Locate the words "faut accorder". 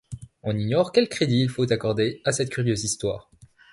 1.51-2.23